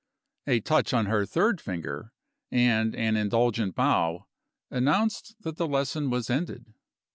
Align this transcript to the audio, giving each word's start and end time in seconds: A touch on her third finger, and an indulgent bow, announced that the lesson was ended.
A 0.47 0.61
touch 0.61 0.95
on 0.95 1.05
her 1.05 1.27
third 1.27 1.61
finger, 1.61 2.11
and 2.51 2.95
an 2.95 3.15
indulgent 3.15 3.75
bow, 3.75 4.25
announced 4.71 5.35
that 5.41 5.57
the 5.57 5.67
lesson 5.67 6.09
was 6.09 6.27
ended. 6.27 6.73